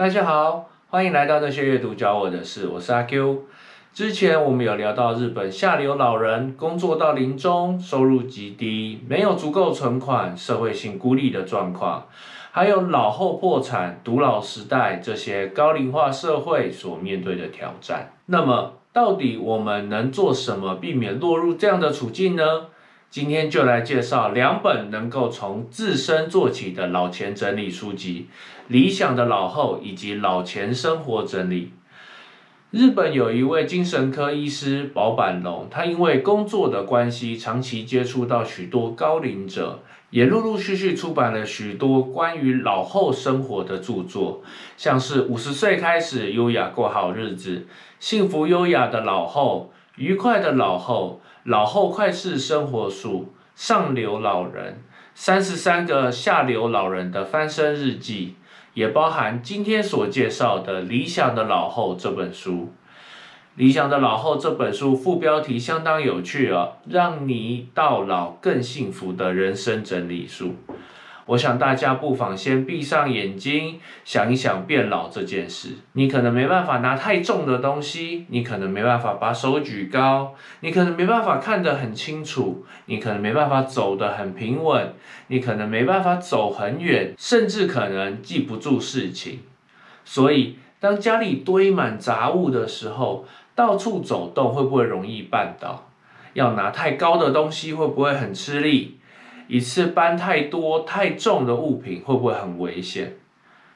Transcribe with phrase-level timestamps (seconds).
[0.00, 3.42] 大家好，欢迎来到那些阅读教我的事，我是阿 Q。
[3.92, 12.06] 之前我们有聊到日本下流老人工作到临终，收入极低，没有足够存款，社会性孤立的状况，
[12.50, 18.10] 还有老后破产、独老时代这些高龄化社会所面对的挑战。
[18.24, 22.68] 那么，到底我们能做什么避免落入这样的处境呢？
[23.10, 28.28] 今天就来介绍两本能够从自身做起的老钱整理书籍，
[28.68, 31.64] 《理想的老后》以及《老钱生活整理》。
[32.70, 44.44] 日本有一位精神科医师保坂龙，他因为工作的关系，长期接触到许多高龄者，也陆陆续续出版了许多关于老后生活的著作，
[44.76, 47.66] 像是五十岁开始优雅过好日子、
[47.98, 51.20] 幸福优雅的老后、愉快的老后。
[51.44, 54.82] 老后快事生活术，上流老人，
[55.14, 58.36] 三十三个下流老人的翻身日记，
[58.74, 62.52] 也包含今天所介绍的《理想的老后》这本书。
[63.54, 70.56] 《理想的老后》这本书副标题相当有趣哦，让你到老更幸福的人生整理术。
[71.30, 75.76] 我想大家不妨先闭上眼睛，想一想变老这件事。
[75.92, 84.92] 你可能没办法拿太重的东西，你可能没办法把手举高，你可能没办法看得很清楚，你可能没办法走得很平稳，
[85.28, 89.38] 你可能没办法走很远，甚至可能记不住事情。
[90.04, 95.86] 所以，当家里堆满杂物的时候，到处走动会不会容易绊倒？
[96.32, 98.96] 要拿太高的东西会不会很吃力？
[99.50, 103.16] 一次搬太多太重的物品会不会很危险？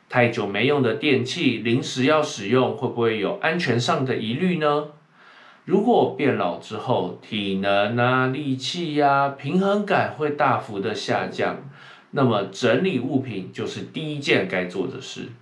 [0.08, 4.84] 太久没用的电器临时要使用会不会有安全上的疑虑呢？
[5.64, 11.56] 如果变老之后体能啊、力气呀、平衡感会大幅的下降，
[12.12, 15.32] 那么整理物品就是第一件该做的事。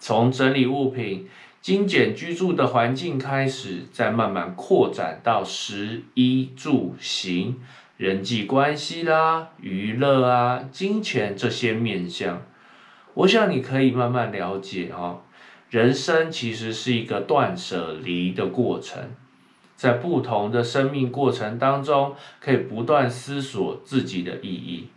[0.00, 1.28] 从整理物品、
[1.60, 7.60] 精简居住的环境开始，再慢慢扩展到食衣住行。
[7.96, 12.42] 人际关系啦、娱乐啊、金钱这些面向，
[13.14, 15.22] 我想你可以慢慢了解哦。
[15.70, 19.02] 人生其实是一个断舍离的过程，
[19.76, 24.88] 在不同的生命过程当中，可以不断思索自己的意义。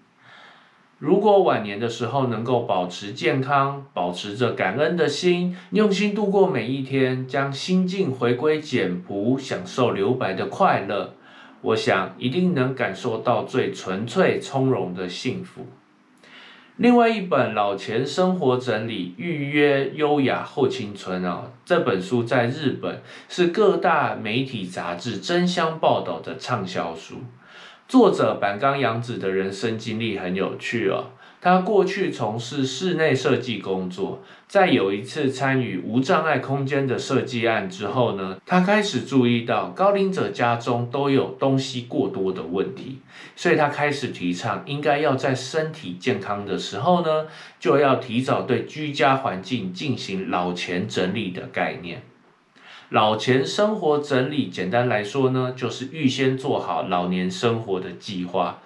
[0.97, 11.13] 如果晚年的时候能够保持健康，保持着感恩的心，用心度过每一天，将心境回归简朴，享受留白的快乐。
[11.61, 15.67] 我想一定能感受到最纯粹从容的幸福。
[16.77, 27.15] 另外一本《老钱生活整理：预约优雅后青春》啊，这本书在日本是各大媒体杂志争相报道的畅销书。
[27.87, 31.07] 作者板冈洋子的人生经历很有趣哦。
[31.41, 42.99] 他过去从事室内设计工作，在有一次参与无障碍空间的设计案之后呢，他开始注意到高龄者家中都有东西过多的问题，
[43.37, 52.01] 所以他开始提倡应该要在身体健康的时候呢，就要提早对居家环境进行老钱整理的概念。
[52.89, 58.59] 老钱生活整理，简单来说呢，就是预先做好老年生活的计划。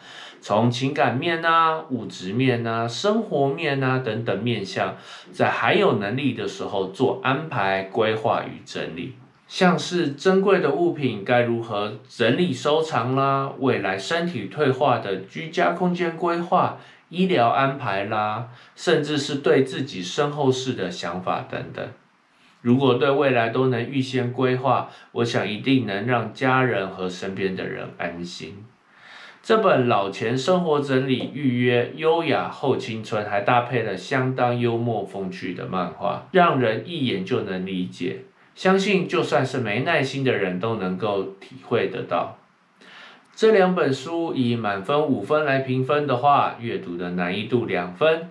[0.43, 4.97] 从情感面啊、物质面啊、生活面啊等等面向，
[5.31, 9.13] 在还有能力的时候做安排、规划与整理。
[9.47, 16.77] 像是珍贵的物品该如何整理收藏啦，未来身体退化的居家空间规划、
[17.07, 21.87] 医疗安排啦，甚至是对自己身后事的想法等等。
[22.59, 28.65] 如果对未来都能预先规划，我想一定能让家人和身边的人安心。
[29.43, 38.21] 这本老钱生活整理预约优雅后青春，还搭配了相当幽默风趣的漫画，让人一眼就能理解。
[38.55, 42.37] 相信就算是没耐心的人都能够体会得到。
[43.35, 48.29] 这两本书以满分五分来评分的话，阅读的难易度两分，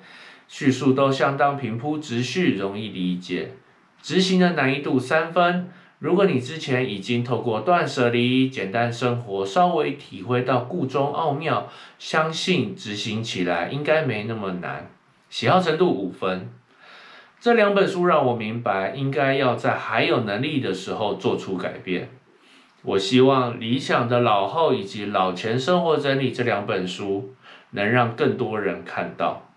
[0.48, 3.50] 叙述都相当平铺直叙，容易理解。
[4.00, 5.68] 执行的难易度三分。
[6.02, 14.90] 如果你之前已经透过断舍离、简单生活，稍微体会到故中奥妙，相信执行起来应该没那么难。
[15.30, 16.50] 喜好程度五分。
[17.38, 22.10] 这两本书让我明白，应该要在还有能力的时候做出改变。
[22.82, 27.32] 我希望《理想的老后》以及《老钱生活整理》这两本书，
[27.70, 29.51] 能让更多人看到，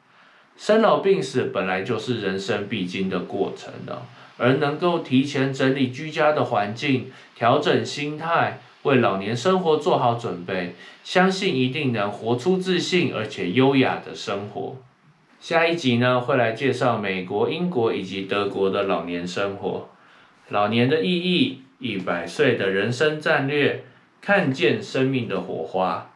[0.57, 4.02] 生老病死本来就是人生必经的过程的。
[4.38, 10.75] 而能够提前整理居家的环境，调整心态，为老年生活做好准备，
[11.06, 14.75] 相信一定能活出自信而且优雅的生活。
[15.40, 19.88] 下一集呢会来介绍美国、英国以及德国的老年生活，
[20.50, 23.86] 老年的意义，一百岁的人生战略，
[24.19, 26.12] 看见生命的火花。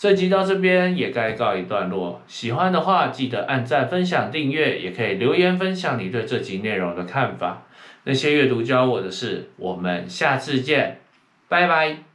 [0.00, 7.64] 这集到这边也该告一段落，喜欢的话记得按赞、分享、订阅，也可以留言分享你对这集内容的看法。
[8.04, 11.00] 那些阅读教我的事，我们下次见，
[11.50, 12.09] 拜拜。